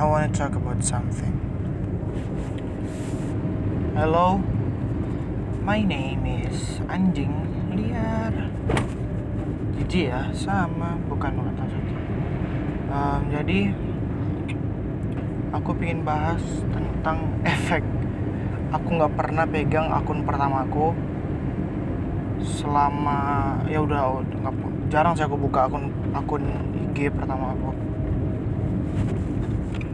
[0.00, 1.36] I want to talk about something.
[3.92, 4.40] Hello,
[5.60, 7.36] my name is anjing
[7.68, 8.32] liar.
[9.76, 11.96] Jijik ya, sama, bukan kata saja.
[12.88, 13.76] Um, jadi,
[15.52, 16.40] aku ingin bahas
[16.72, 17.84] tentang efek.
[18.72, 20.96] Aku nggak pernah pegang akun pertamaku
[22.40, 24.54] selama ya udah nggak
[24.88, 26.40] jarang sih aku buka akun akun
[26.88, 27.89] IG pertama aku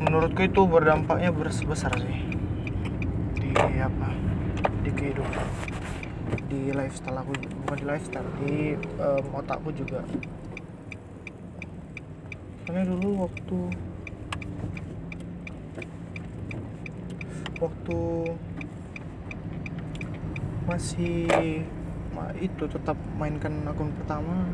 [0.07, 1.35] menurutku itu berdampaknya
[1.67, 2.31] besar sih.
[3.35, 3.51] Di
[3.83, 4.15] apa?
[4.87, 5.47] Di kehidupan.
[6.47, 7.35] Di lifestyle aku
[7.67, 10.07] bukan di lifestyle di um, otakku juga.
[12.63, 13.59] Soalnya dulu waktu
[17.59, 18.01] waktu
[20.67, 21.31] masih
[22.43, 24.51] itu tetap mainkan akun pertama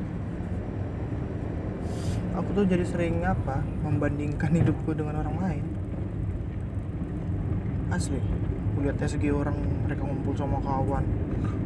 [2.32, 5.64] aku tuh jadi sering apa membandingkan hidupku dengan orang lain.
[7.92, 8.20] Asli
[8.82, 9.54] lihat segi orang
[9.86, 11.04] mereka ngumpul sama kawan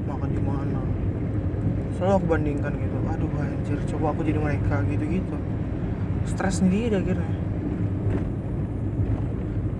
[0.05, 0.81] makan di mana.
[1.97, 5.36] Selalu aku bandingkan gitu aduh anjir coba aku jadi mereka gitu gitu
[6.27, 7.30] stres sendiri akhirnya.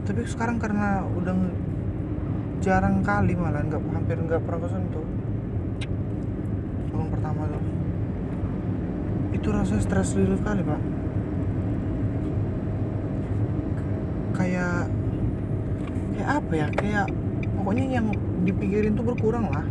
[0.07, 1.35] Tapi sekarang karena udah
[2.63, 5.07] jarang kali malah nggak hampir nggak pernah kesentuh
[6.89, 7.76] tahun pertama tuh
[9.35, 10.81] itu rasanya stres relief kali pak.
[14.37, 14.91] Kayak
[16.15, 16.67] kayak apa ya?
[16.77, 17.07] Kayak
[17.57, 18.07] pokoknya yang
[18.45, 19.67] dipikirin tuh berkurang lah.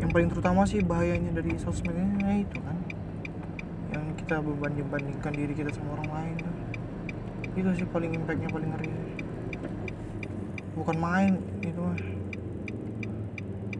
[0.00, 2.78] Yang paling terutama sih bahayanya dari sosmednya itu kan.
[3.92, 6.54] Yang kita berbanding bandingkan diri kita sama orang lain tuh.
[7.54, 8.90] Itu sih paling impactnya paling ngeri.
[10.74, 12.13] Bukan main itu mah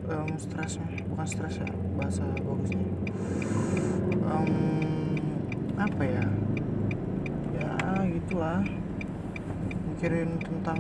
[0.08, 2.88] um, stresnya bukan stres ya bahasa bagusnya.
[4.24, 5.16] Um,
[5.76, 6.24] apa ya?
[7.56, 7.72] Ya
[8.08, 8.60] gitulah.
[9.94, 10.78] Mikirin tentang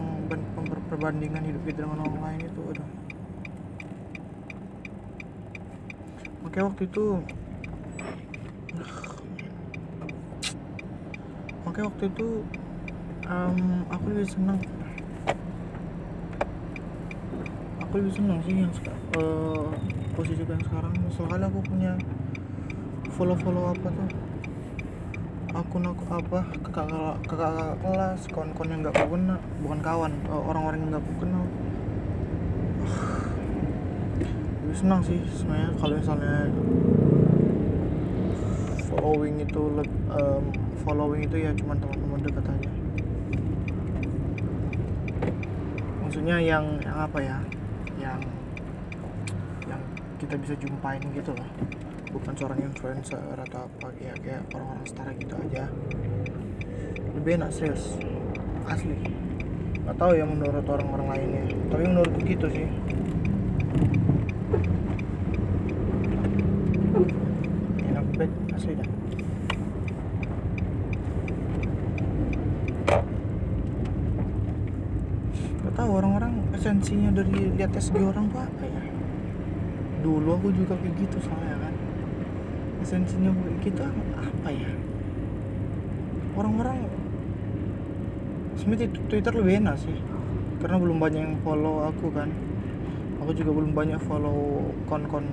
[0.94, 2.88] perbandingan hidup kita dengan orang lain itu udah
[6.54, 7.04] makanya waktu itu
[11.66, 12.28] makanya waktu itu
[13.26, 13.58] um,
[13.90, 14.60] aku lebih senang
[17.94, 18.74] aku lebih senang sih yang
[19.22, 19.70] uh,
[20.18, 20.90] posisi yang sekarang.
[21.14, 21.94] Soalnya aku punya
[23.14, 24.10] follow follow apa tuh?
[25.54, 26.42] Akun aku apa?
[26.66, 26.90] Kakak
[27.30, 29.38] kakak kelas kawan-kawan yang nggak aku kenal.
[29.62, 31.44] Bukan kawan uh, orang-orang yang nggak aku kenal.
[34.66, 36.34] Lebih senang sih sebenarnya kalau misalnya
[38.90, 39.62] following itu
[40.10, 40.42] um,
[40.82, 42.70] following itu ya cuma teman-teman dekat aja.
[46.02, 47.38] Maksudnya yang yang apa ya
[50.24, 51.48] kita bisa jumpain gitu lah
[52.14, 55.66] bukan seorang influencer atau apa ya kayak orang-orang setara gitu aja.
[57.18, 57.98] Lebih enak serius
[58.70, 58.94] asli.
[59.82, 61.44] Nggak tahu ya menurut orang-orang lainnya.
[61.74, 62.70] Tapi menurutku gitu sih.
[67.90, 68.88] Enak banget asli dah.
[75.60, 78.93] Nggak tahu orang-orang esensinya dari lihat SG orang tuh apa ya
[80.04, 81.74] dulu aku juga kayak gitu soalnya kan.
[82.84, 83.32] Esensinya
[83.64, 83.88] kita
[84.20, 84.68] apa ya?
[86.36, 86.84] Orang-orang
[88.60, 89.96] sebenarnya Twitter lebih enak sih
[90.60, 92.28] karena belum banyak yang follow aku kan.
[93.24, 95.24] Aku juga belum banyak follow kon-kon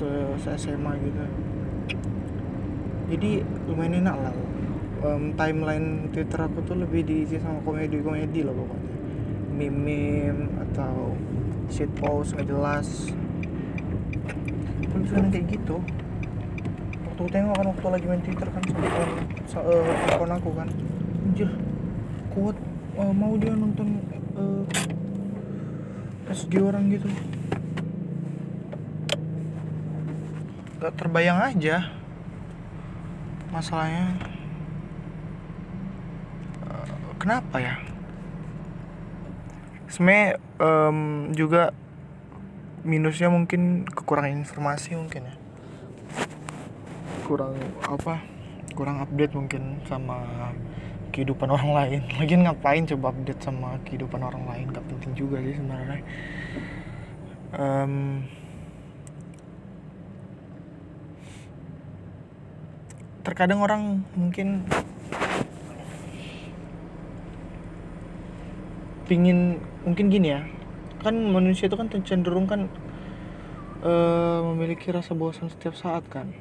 [0.00, 0.08] se,
[0.40, 1.20] se SMA gitu.
[3.12, 4.34] Jadi lumayan enak lah.
[5.04, 8.90] Um, timeline Twitter aku tuh lebih diisi sama komedi-komedi lah pokoknya.
[9.56, 10.32] Meme
[10.64, 11.12] atau
[11.68, 13.12] shit post nggak jelas
[14.96, 15.76] bisa kayak gitu
[17.16, 18.62] waktu tengok kan waktu lagi main Twitter kan
[19.48, 20.68] sama kawan akun aku kan.
[21.24, 21.48] Anjir
[22.28, 22.56] kuat
[23.00, 24.04] uh, mau dia nonton
[24.36, 24.64] uh,
[26.28, 27.08] SG orang gitu.
[30.76, 31.88] Gak terbayang aja
[33.48, 34.12] masalahnya.
[37.16, 37.74] Kenapa ya?
[39.88, 41.72] Sebenarnya um, juga
[42.86, 45.34] minusnya mungkin kekurangan informasi mungkin ya?
[47.26, 48.22] Kurang apa?
[48.78, 50.22] Kurang update mungkin sama
[51.10, 52.00] kehidupan orang lain.
[52.22, 54.70] Lagian ngapain coba update sama kehidupan orang lain?
[54.70, 56.00] Gak penting juga sih sebenarnya.
[57.56, 58.22] Um,
[63.26, 64.62] terkadang orang mungkin
[69.10, 70.42] pingin mungkin gini ya
[71.06, 72.66] kan manusia itu kan cenderung kan
[73.86, 76.34] uh, memiliki rasa bosan setiap saat kan?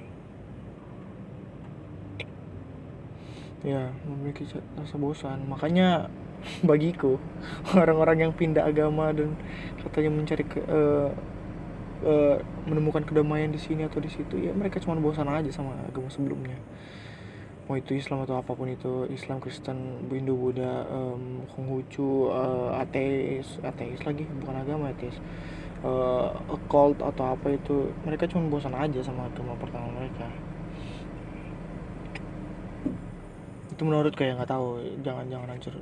[3.61, 5.45] Ya memiliki rasa bosan.
[5.45, 6.09] Makanya
[6.69, 7.21] bagiku
[7.77, 9.37] orang-orang yang pindah agama dan
[9.85, 11.09] katanya mencari ke, uh,
[12.05, 16.09] uh, menemukan kedamaian di sini atau di situ ya mereka cuma bosan aja sama agama
[16.09, 16.57] sebelumnya
[17.65, 23.57] mau itu Islam atau apa pun itu Islam Kristen Hindu Buddha um, Konghucu uh, ateis
[23.65, 25.17] ateis lagi bukan agama ateis.
[25.85, 26.33] Uh,
[26.65, 30.29] cult atau apa itu mereka cuma bosan aja sama agama pertama mereka.
[33.73, 34.81] Itu menurut kayak nggak tahu.
[35.01, 35.73] Jangan jangan hancur.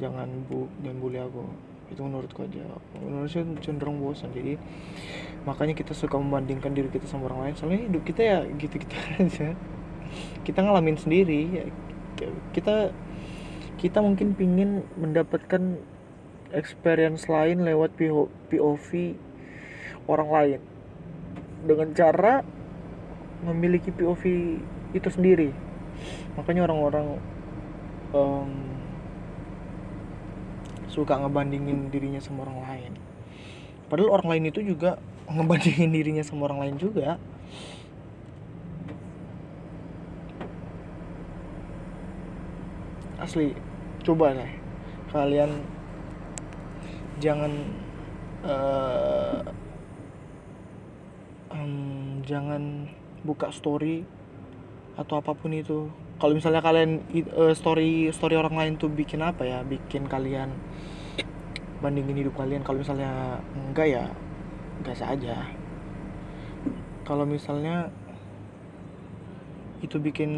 [0.00, 1.44] Jangan bu jangan bully aku.
[1.92, 2.64] Itu menurutku aja.
[2.96, 4.32] Menurut saya cenderung bosan.
[4.32, 4.56] Jadi
[5.44, 7.54] makanya kita suka membandingkan diri kita sama orang lain.
[7.56, 9.52] Soalnya hidup kita ya gitu gitu aja
[10.48, 11.64] kita ngalamin sendiri ya
[12.56, 12.96] kita
[13.78, 15.78] kita mungkin pingin mendapatkan
[16.50, 17.94] experience lain lewat
[18.50, 18.90] POV
[20.10, 20.60] orang lain.
[21.62, 22.42] Dengan cara
[23.46, 24.22] memiliki POV
[24.96, 25.54] itu sendiri.
[26.34, 27.06] Makanya orang-orang
[28.10, 28.50] um,
[30.90, 32.92] suka ngebandingin dirinya sama orang lain.
[33.86, 34.98] Padahal orang lain itu juga
[35.30, 37.20] ngebandingin dirinya sama orang lain juga
[43.28, 43.52] asli
[44.00, 44.52] coba deh
[45.12, 45.60] kalian
[47.20, 47.52] jangan
[48.48, 49.44] uh,
[51.52, 52.88] um, jangan
[53.28, 54.08] buka story
[54.98, 55.86] atau apa pun itu.
[56.18, 57.06] Kalau misalnya kalian
[57.38, 59.62] uh, story story orang lain tuh bikin apa ya?
[59.62, 60.50] Bikin kalian
[61.78, 62.66] bandingin hidup kalian.
[62.66, 64.04] Kalau misalnya enggak ya
[64.82, 65.46] biasa aja
[67.08, 67.88] kalau misalnya
[69.78, 70.30] itu bikin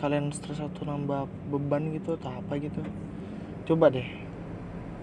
[0.00, 2.80] kalian stres atau nambah beban gitu atau apa gitu?
[3.68, 4.06] Coba deh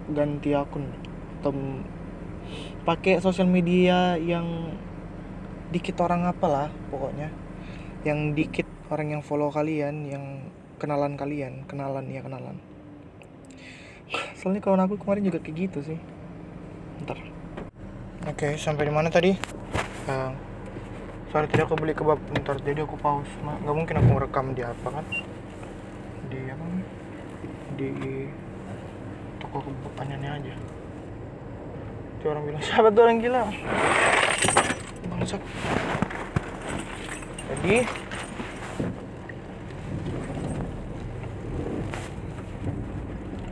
[0.09, 0.85] ganti akun
[1.41, 1.53] atau
[2.85, 4.73] pakai sosial media yang
[5.69, 7.29] dikit orang apa lah pokoknya.
[8.05, 12.57] Yang dikit orang yang follow kalian yang kenalan kalian kenalan ya kenalan.
[14.37, 15.99] Soalnya kawan aku kemarin juga kayak gitu sih.
[17.05, 17.17] Ntar.
[18.25, 19.33] Oke sampai di mana tadi?
[20.05, 20.33] Uh,
[21.35, 24.87] sorry tadi aku beli kebab bentar jadi aku pause nggak mungkin aku merekam di apa
[24.87, 25.03] kan?
[26.31, 26.63] Di apa
[27.75, 27.91] di
[29.43, 30.53] toko kebab anyannya aja.
[32.15, 33.51] Itu orang bilang siapa tuh orang gila?
[35.11, 35.43] Bangsat.
[37.51, 37.75] Jadi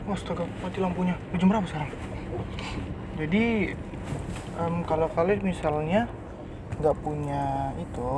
[0.07, 1.19] astaga mati lampunya.
[1.35, 1.91] Jam berapa sekarang?
[3.19, 3.75] Jadi
[4.55, 6.07] um, kalau kalian misalnya
[6.79, 8.11] nggak punya itu.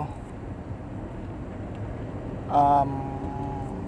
[2.45, 2.91] Um,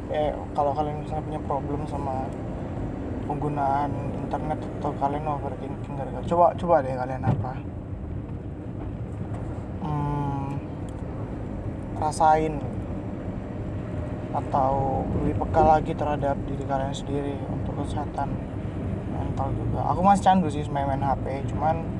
[0.09, 2.25] eh kalau kalian misalnya punya problem sama
[3.27, 3.91] penggunaan
[4.23, 7.51] internet atau kalian overthinking gara-gara coba coba deh kalian apa?
[9.83, 10.57] Hmm,
[11.99, 12.63] rasain
[14.31, 18.31] atau lebih peka lagi terhadap diri kalian sendiri untuk kesehatan
[19.11, 19.79] mental juga.
[19.91, 21.96] Aku masih candu sih main main HP cuman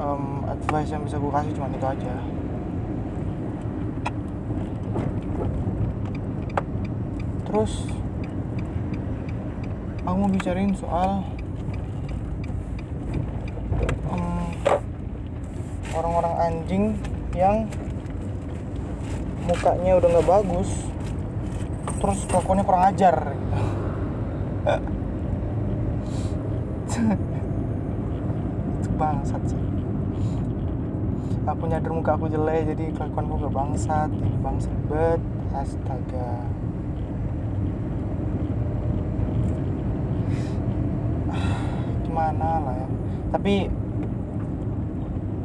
[0.00, 2.14] um, advice yang bisa gue kasih cuma itu aja
[7.44, 7.72] terus
[10.06, 11.26] aku mau bicarain soal
[14.08, 14.48] um,
[15.92, 16.84] orang-orang anjing
[17.36, 17.68] yang
[19.44, 20.70] mukanya udah nggak bagus
[22.00, 23.16] terus kelakuannya kurang ajar
[26.90, 28.88] gitu.
[28.96, 29.69] bangsat sih
[31.60, 35.20] aku nyadar muka aku jelek jadi kelakuan gue gak bangsat ini bangsat bet.
[35.52, 36.48] Astaga.
[42.08, 42.88] Gimana lah ya.
[43.36, 43.68] Tapi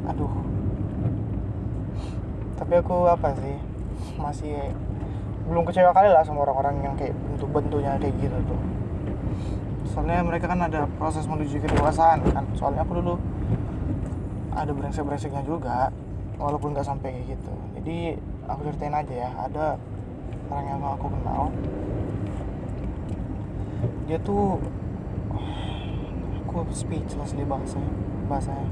[0.08, 0.32] aduh.
[2.64, 3.60] Tapi aku apa sih
[4.16, 4.72] masih
[5.52, 8.62] belum kecewa kali lah sama orang-orang yang kayak bentuk-bentuknya kayak gitu tuh.
[9.92, 12.48] Soalnya mereka kan ada proses menuju kedewasaan kan.
[12.56, 13.20] Soalnya aku dulu
[14.56, 15.92] ada brengsek-brengseknya juga
[16.36, 17.54] walaupun nggak sampai kayak gitu.
[17.80, 17.98] Jadi
[18.48, 19.66] aku ceritain aja ya ada
[20.52, 21.44] orang yang aku kenal.
[24.06, 24.62] Dia tuh
[26.46, 27.92] aku speechless di bahasanya
[28.28, 28.70] bahasanya.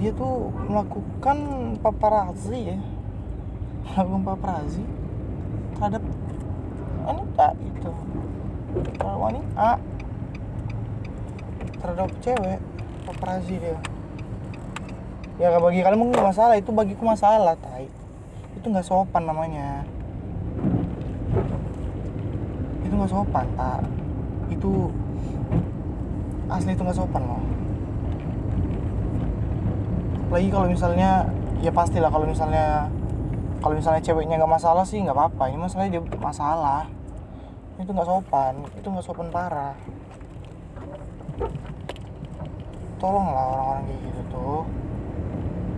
[0.00, 1.38] Dia tuh melakukan
[1.80, 2.78] paparazzi ya.
[3.96, 4.84] Melakukan paparazzi
[5.76, 6.02] terhadap
[7.04, 7.92] wanita gitu.
[8.96, 9.70] Terhadap wanita.
[11.80, 12.60] Terhadap cewek
[13.08, 13.80] paparazzi dia
[15.40, 16.54] ya bagi kalian mungkin masalah.
[16.60, 17.88] Itu bagiku masalah tai.
[18.60, 19.88] Itu nggak sopan namanya.
[22.84, 23.82] Itu nggak sopan tak.
[24.52, 24.92] Itu
[26.52, 27.42] asli itu nggak sopan loh.
[30.30, 31.26] Lagi kalau misalnya
[31.64, 32.92] ya pastilah kalau misalnya
[33.64, 35.48] kalau misalnya ceweknya nggak masalah sih nggak apa-apa.
[35.48, 36.84] Ini masalahnya dia masalah.
[37.80, 38.54] Itu nggak sopan.
[38.76, 39.72] Itu nggak sopan parah.
[43.00, 44.60] Tolonglah orang-orang kayak gitu tuh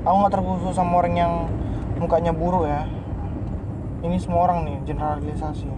[0.02, 1.32] aku nggak terkhusus sama orang yang
[2.02, 2.86] mukanya buruk ya.
[4.02, 5.70] Ini semua orang nih generalisasi.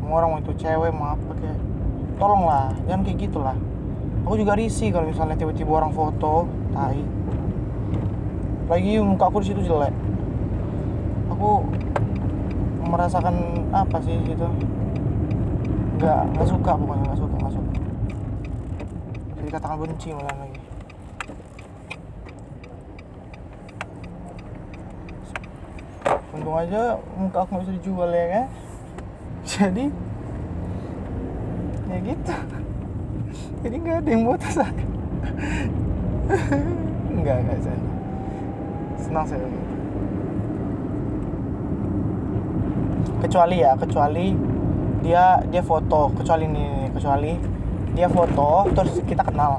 [0.00, 1.58] Semua orang itu cewek mau apa kayak
[2.16, 3.56] tolonglah jangan kayak gitulah.
[4.24, 7.04] Aku juga risih kalau misalnya tiba-tiba orang foto tai.
[8.66, 9.92] Lagi muka aku di situ jelek.
[11.36, 11.68] Aku
[12.88, 13.36] merasakan
[13.74, 14.46] apa sih gitu
[15.96, 17.72] nggak nggak suka pokoknya nggak suka nggak suka.
[19.36, 20.55] Jadi katakan benci malah lagi
[26.46, 28.46] untung aja muka aku bisa dijual ya kan?
[29.42, 29.90] Jadi
[31.90, 32.34] ya gitu.
[33.66, 34.84] Jadi nggak ada yang mau tas aku
[37.18, 37.80] nggak nggak saya
[38.94, 39.42] senang saya.
[43.26, 44.38] Kecuali ya kecuali
[45.02, 46.14] dia dia foto.
[46.14, 47.32] Kecuali nih kecuali
[47.98, 49.58] dia foto terus kita kenal.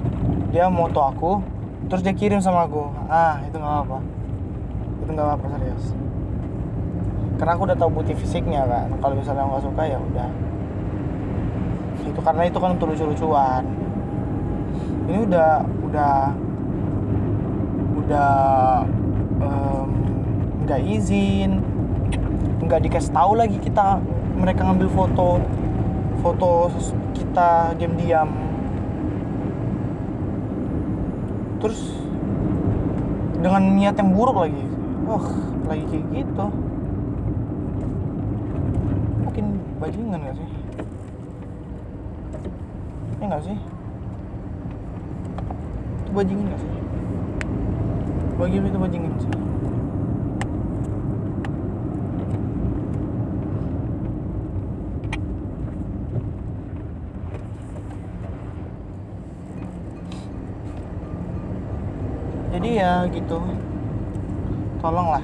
[0.55, 1.43] Dia moto aku
[1.91, 2.87] terus dia kirim sama aku.
[3.11, 3.99] Ah itu nggak apa
[5.03, 5.85] itu nggak apa serius
[7.37, 8.89] karena aku udah tahu bukti fisiknya kan.
[8.97, 10.29] Kalau misalnya nggak suka ya udah.
[12.09, 13.63] Itu karena itu kan untuk lucu-lucuan.
[15.07, 15.51] Ini udah
[15.85, 16.15] udah
[18.03, 18.31] udah
[20.65, 21.61] nggak um, izin
[22.57, 24.01] nggak dikasih tahu lagi kita
[24.35, 25.37] mereka ngambil foto
[26.25, 26.73] foto
[27.13, 28.33] kita diam-diam.
[31.61, 32.01] Terus
[33.37, 34.65] dengan niat yang buruk lagi.
[35.05, 35.23] Wah
[35.69, 36.47] lagi kayak gitu
[39.37, 40.49] mungkin bajingan gak sih?
[43.21, 43.57] Ya nggak sih?
[46.01, 46.71] Itu bajingan gak sih?
[48.37, 49.33] Bagi itu bajingan sih?
[62.57, 63.37] Jadi ya gitu.
[64.81, 65.21] Tolonglah.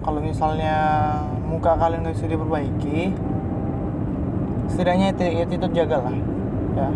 [0.00, 0.76] Kalau misalnya
[1.44, 3.12] muka kalian nggak bisa diperbaiki
[4.72, 6.16] setidaknya itu itu, itu jagalah
[6.72, 6.88] ya.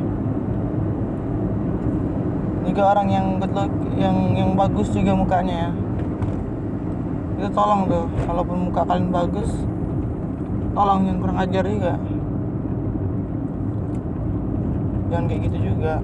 [2.66, 5.70] Juga orang yang good look, yang yang bagus juga mukanya ya.
[7.36, 9.50] Itu tolong tuh kalaupun muka kalian bagus
[10.72, 11.94] tolong yang kurang ajar juga.
[15.12, 15.94] Jangan kayak gitu juga.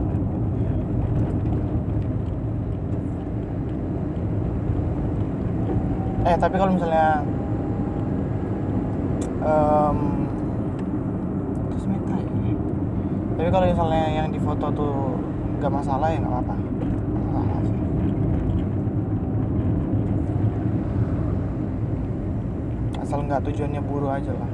[6.23, 7.27] Eh tapi kalau misalnya
[9.43, 9.99] um,
[11.75, 12.55] terus minta ya.
[13.43, 15.19] Tapi kalau misalnya yang di foto tuh
[15.59, 16.55] nggak masalah ya nggak apa-apa.
[23.03, 24.51] Asal nggak tujuannya buru aja lah.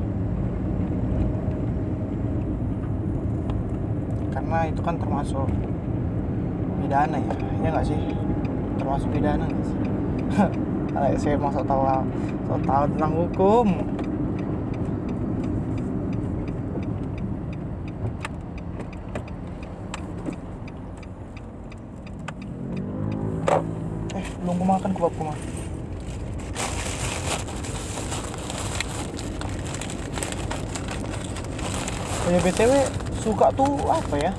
[4.32, 5.44] Karena itu kan termasuk
[6.80, 8.00] pidana ya ya nggak sih?
[8.80, 9.78] Termasuk pidana nggak sih?
[11.20, 11.84] Saya mau tahu
[12.64, 13.98] tahu tentang hukum
[24.18, 24.58] eh belum
[25.24, 25.38] mah
[32.28, 32.72] ya btw
[33.24, 34.32] suka tuh apa ya?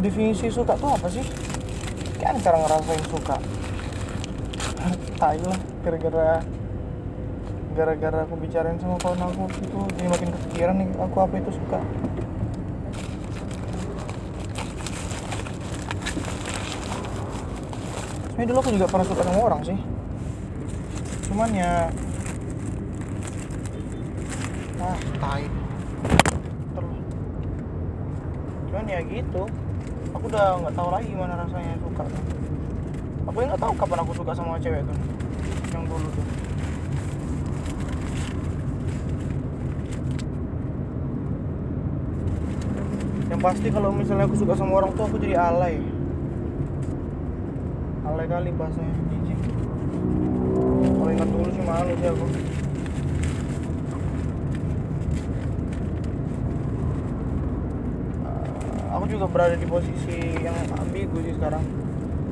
[0.00, 1.26] Definisi suka tuh apa sih?
[2.22, 3.36] Kan cara ngerasain suka.
[5.20, 6.40] Tai lah gara-gara
[7.76, 11.78] gara-gara aku bicarain sama kawan aku itu jadi makin kepikiran nih aku apa itu suka
[18.40, 19.78] sebenarnya dulu aku juga pernah suka sama orang sih.
[21.28, 21.92] Cuman ya
[24.80, 25.44] ah tai.
[26.72, 26.98] Terus.
[28.72, 29.42] Cuman ya gitu.
[30.16, 32.04] Aku udah nggak tahu lagi gimana rasanya suka.
[33.28, 34.96] Aku nggak tahu kapan aku suka sama cewek tuh.
[35.76, 36.26] Yang dulu tuh.
[43.28, 45.99] Yang pasti kalau misalnya aku suka sama orang tuh aku jadi alay
[48.10, 48.94] alay kali bahasanya.
[49.10, 49.38] Jijik
[51.00, 52.26] kalau ingat dulu sih malu sih aku.
[58.90, 61.62] Aku juga berada di posisi yang ambigu sih sekarang.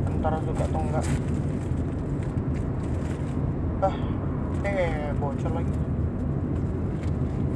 [0.05, 1.07] Antara suka atau enggak.
[3.79, 3.97] Ah
[4.67, 5.75] eh bocor lagi.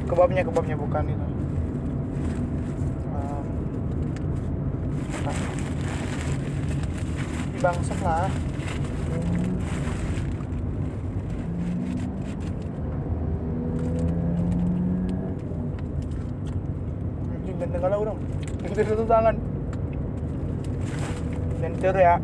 [0.07, 1.27] Kebabnya kebabnya bukan itu
[7.63, 8.29] băng sắc lá.
[17.45, 18.17] Nhìn mình đừng có lâu đâu?
[18.63, 19.39] Đừng đừng đừng ra ngân
[21.61, 22.19] nên chơi rồi ạ.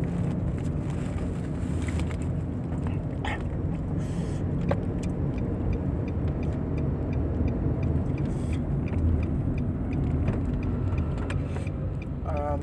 [12.26, 12.60] Um,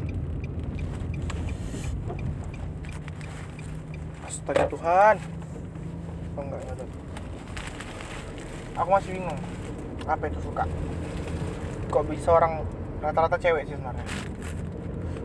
[4.48, 5.16] astaga Tuhan.
[6.40, 6.88] Oh enggak enggak
[8.80, 9.40] aku masih bingung.
[10.08, 10.64] Apa itu suka?
[11.92, 12.64] Kok bisa orang
[13.04, 14.08] rata-rata cewek sih sebenarnya?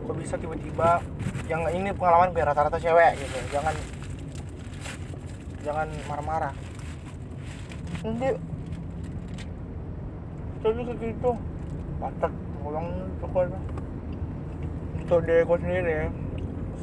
[0.03, 0.99] Kok bisa tiba-tiba
[1.47, 3.37] yang ini pengalaman gue rata-rata cewek gitu.
[3.55, 3.71] Jangan
[5.63, 6.53] jangan marah-marah.
[8.03, 8.27] Nanti
[10.67, 11.31] jadi kayak gitu.
[11.95, 12.87] Pacat ulang
[13.23, 13.59] pokoknya.
[14.99, 16.11] Untuk deko sendiri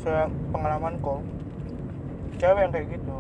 [0.01, 1.21] sepengalamanku
[2.41, 3.17] cewek yang kayak gitu.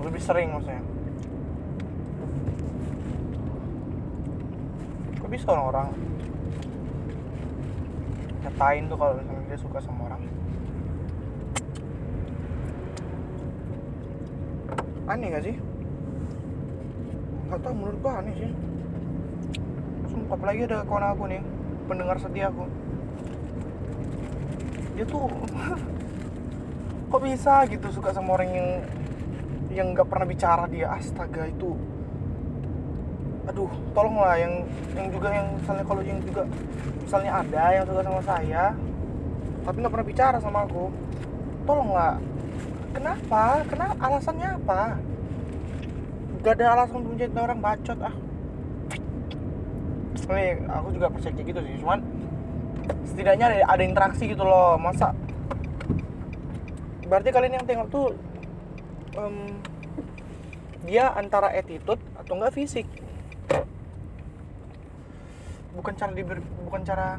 [0.00, 0.80] Lebih sering maksudnya.
[5.20, 5.92] Kok bisa orang-orang
[8.40, 10.22] nyatain tuh kalau misalnya dia suka sama orang?
[15.12, 15.56] Aneh gak sih?
[17.52, 18.50] Nggak tahu menurut gua aneh sih.
[20.08, 21.44] Sumpah apalagi ada kawan aku nih
[21.84, 22.64] pendengar setia aku.
[24.96, 25.28] Dia tuh
[27.08, 28.68] kok bisa gitu suka sama orang yang
[29.72, 30.92] yang nggak pernah bicara dia?
[30.92, 31.72] Astaga itu.
[33.48, 36.44] Aduh tolonglah yang yang juga yang misalnya kalau yang juga
[37.00, 38.64] misalnya ada yang suka sama saya
[39.64, 40.92] tapi nggak pernah bicara sama aku
[41.64, 42.20] tolonglah.
[42.92, 43.64] Kenapa?
[43.68, 44.82] Kenapa alasannya apa?
[46.40, 48.14] Gak ada alasan menjadi orang bacot ah.
[50.28, 52.00] Ini aku juga percaya gitu sih cuman
[53.08, 54.76] setidaknya ada, ada interaksi gitu loh.
[54.80, 55.12] Masa
[57.08, 58.06] berarti kalian yang tengok tuh
[59.16, 59.56] em,
[60.84, 62.86] dia antara attitude atau enggak fisik.
[65.72, 66.22] Bukan cara di
[66.68, 67.16] bukan cara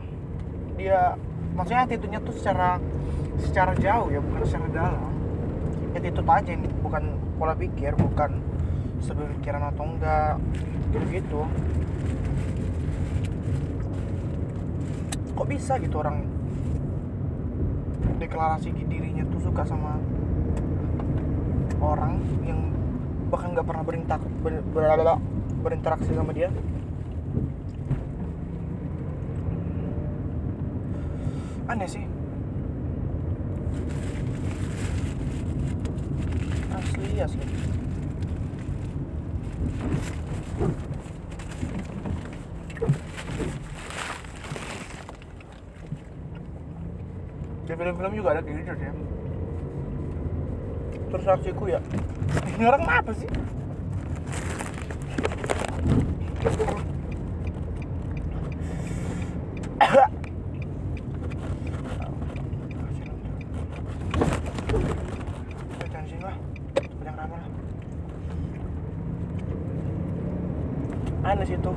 [0.77, 1.17] dia
[1.57, 2.77] maksudnya attitude-nya tuh secara
[3.41, 5.11] secara jauh ya bukan secara dalam.
[5.97, 7.03] Attitude aja ini bukan
[7.41, 8.41] pola pikir bukan
[9.01, 10.37] sepemikiran atau enggak
[10.93, 11.41] gitu gitu.
[15.33, 16.27] Kok bisa gitu orang
[18.19, 19.95] deklarasi dirinya tuh suka sama
[21.79, 22.59] orang yang
[23.31, 25.23] bahkan nggak pernah berintak ber, ber-
[25.63, 26.51] berinteraksi sama dia.
[31.71, 32.03] Aneh sih.
[36.75, 37.45] Asli asli.
[47.69, 49.18] Di film-film juga ada kayak gitu ya
[51.09, 51.81] terus reaksiku ya.
[52.57, 53.29] Ini orang apa sih
[65.89, 66.37] Jangan sini lah,
[67.01, 67.51] banyak ramah lah.
[71.27, 71.71] Aneh sih itu.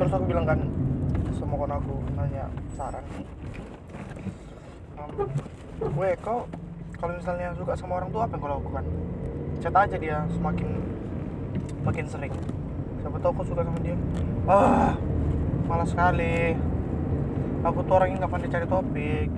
[0.00, 0.58] Terus aku bilang kan
[1.36, 3.04] sama kawan aku nanya saran.
[5.00, 5.28] Um,
[5.80, 6.48] gue kau
[6.96, 8.84] kalau misalnya suka sama orang tuh apa yang kau lakukan?
[9.60, 10.68] Chat aja dia semakin
[11.84, 12.32] makin sering.
[13.04, 13.96] Siapa tahu kau suka sama dia.
[14.48, 14.96] Ah,
[15.68, 16.56] malas sekali.
[17.60, 19.28] Aku tuh orangnya nggak pandai cari topik.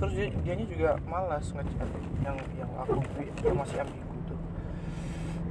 [0.00, 1.88] Terus dia dianya juga malas ngechat
[2.24, 2.96] yang yang aku
[3.44, 4.40] yang masih ambigu tuh.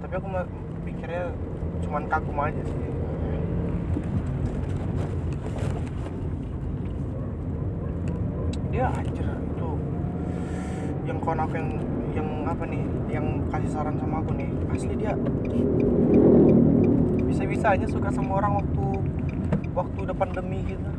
[0.02, 0.50] Tapi aku mah
[0.82, 1.30] pikirnya
[1.86, 2.90] cuman kagum aja sih.
[8.74, 9.70] Dia anjir itu
[11.06, 11.70] yang kawan aku yang
[12.18, 15.14] yang apa nih yang kasih saran sama aku nih asli dia
[17.30, 18.86] bisa bisanya suka sama orang waktu
[19.78, 20.90] waktu udah pandemi gitu.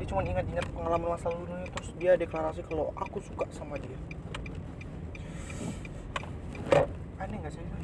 [0.00, 4.00] Dia cuma ingat-ingat pengalaman masa lalunya terus dia deklarasi kalau aku suka sama dia
[7.20, 7.76] aneh gak sih itu?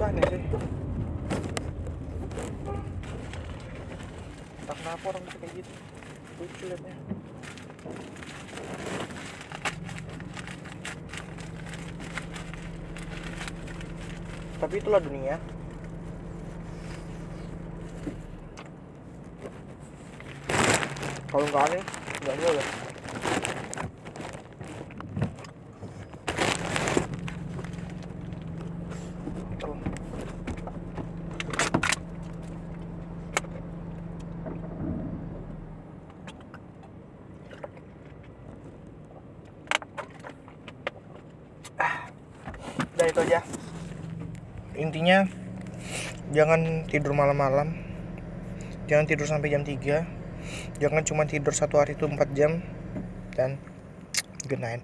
[0.00, 0.40] bukan ya sih
[4.60, 5.72] entah kenapa orang bisa kayak gitu
[6.40, 6.94] lucu liatnya
[14.70, 15.34] tapi itulah dunia.
[21.26, 21.82] Kalau nggak aneh
[22.22, 22.66] nggak boleh
[29.58, 29.74] Tuh.
[42.94, 43.42] udah itu aja
[44.80, 45.28] intinya
[46.40, 47.76] jangan tidur malam-malam.
[48.88, 52.64] Jangan tidur sampai jam 3 jangan cuma tidur satu hari itu 4 jam.
[53.36, 53.60] Dan
[54.48, 54.80] good night